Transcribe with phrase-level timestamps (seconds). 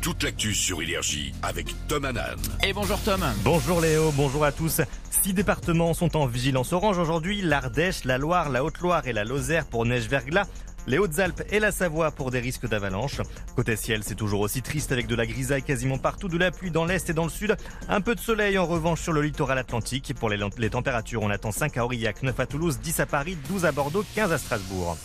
[0.00, 2.36] toute l'actu sur Énergie avec Tom Hanan.
[2.66, 3.22] Et bonjour Tom.
[3.44, 4.80] Bonjour Léo, bonjour à tous.
[5.10, 9.66] Six départements sont en vigilance orange aujourd'hui, l'Ardèche, la Loire, la Haute-Loire et la Lozère
[9.66, 10.46] pour neige verglas.
[10.86, 13.20] Les Hautes-Alpes et la Savoie pour des risques d'avalanche.
[13.54, 16.70] Côté ciel, c'est toujours aussi triste avec de la grisaille quasiment partout, de la pluie
[16.70, 17.54] dans l'est et dans le sud.
[17.88, 20.14] Un peu de soleil en revanche sur le littoral atlantique.
[20.18, 23.36] Pour les, les températures, on attend 5 à Aurillac, 9 à Toulouse, 10 à Paris,
[23.50, 24.96] 12 à Bordeaux, 15 à Strasbourg.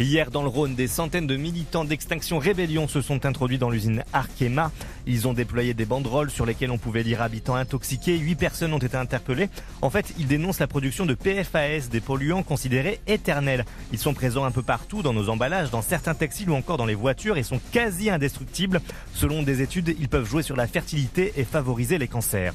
[0.00, 4.02] Hier, dans le Rhône, des centaines de militants d'Extinction Rébellion se sont introduits dans l'usine
[4.14, 4.72] Arkema.
[5.06, 8.16] Ils ont déployé des banderoles sur lesquelles on pouvait lire habitants intoxiqués.
[8.16, 9.50] Huit personnes ont été interpellées.
[9.82, 13.66] En fait, ils dénoncent la production de PFAS, des polluants considérés éternels.
[13.92, 16.86] Ils sont présents un peu partout dans nos emballages, dans certains textiles ou encore dans
[16.86, 18.80] les voitures et sont quasi indestructibles.
[19.12, 22.54] Selon des études, ils peuvent jouer sur la fertilité et favoriser les cancers.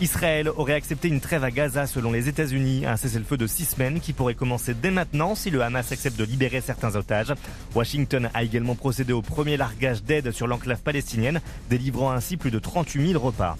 [0.00, 4.00] Israël aurait accepté une trêve à Gaza selon les États-Unis, un cessez-le-feu de six semaines
[4.00, 7.32] qui pourrait commencer dès maintenant si le Hamas accepte de libérer certains otages.
[7.74, 11.40] Washington a également procédé au premier largage d'aide sur l'enclave palestinienne,
[11.70, 13.56] délivrant ainsi plus de 38 000 repas.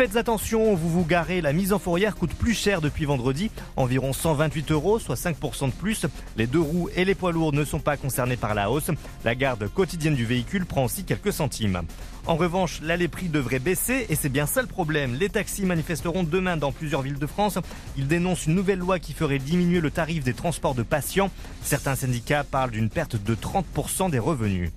[0.00, 4.14] Faites attention, vous vous garez, la mise en fourrière coûte plus cher depuis vendredi, environ
[4.14, 6.06] 128 euros, soit 5% de plus.
[6.38, 8.90] Les deux roues et les poids lourds ne sont pas concernés par la hausse.
[9.26, 11.82] La garde quotidienne du véhicule prend aussi quelques centimes.
[12.26, 15.16] En revanche, là les prix devraient baisser et c'est bien ça le problème.
[15.20, 17.58] Les taxis manifesteront demain dans plusieurs villes de France.
[17.98, 21.30] Ils dénoncent une nouvelle loi qui ferait diminuer le tarif des transports de patients.
[21.62, 24.70] Certains syndicats parlent d'une perte de 30% des revenus.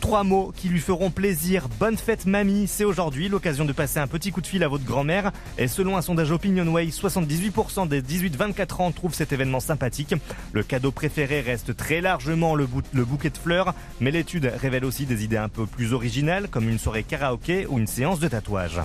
[0.00, 1.68] Trois mots qui lui feront plaisir.
[1.78, 4.84] Bonne fête mamie, c'est aujourd'hui l'occasion de passer un petit coup de fil à votre
[4.84, 5.30] grand-mère.
[5.58, 10.14] Et selon un sondage OpinionWay, 78% des 18-24 ans trouvent cet événement sympathique.
[10.52, 15.22] Le cadeau préféré reste très largement le, bouquet de fleurs, mais l'étude révèle aussi des
[15.22, 18.80] idées un peu plus originales comme une soirée karaoké ou une séance de tatouage.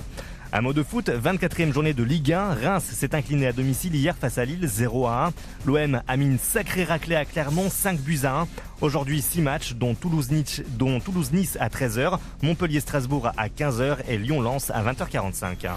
[0.56, 2.54] Un mot de foot, 24e journée de Ligue 1.
[2.54, 5.32] Reims s'est incliné à domicile hier face à Lille 0 à 1.
[5.66, 8.48] L'OM a mis une sacrée raclée à Clermont 5 buts à 1.
[8.80, 10.62] Aujourd'hui 6 matchs dont Toulouse-Nice
[11.04, 15.68] Toulouse à 13h, Montpellier-Strasbourg à 15h et Lyon-Lens à 20h45.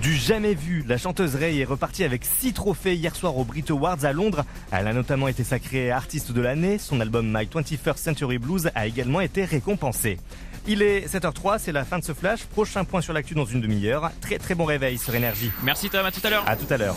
[0.00, 3.64] Du jamais vu, la chanteuse Ray est repartie avec 6 trophées hier soir aux Brit
[3.70, 4.44] Awards à Londres.
[4.70, 6.78] Elle a notamment été sacrée artiste de l'année.
[6.78, 10.18] Son album My 21st Century Blues a également été récompensé.
[10.66, 12.44] Il est 7h03, c'est la fin de ce flash.
[12.44, 14.10] Prochain point sur l'actu dans une demi-heure.
[14.20, 15.50] Très très bon réveil sur énergie.
[15.62, 16.44] Merci Tom, à tout à l'heure.
[16.46, 16.96] À tout à l'heure.